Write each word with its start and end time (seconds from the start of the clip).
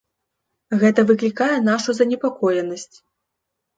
Гэта 0.83 1.03
выклікае 1.11 1.51
нашу 1.69 1.89
занепакоенасць. 1.99 2.97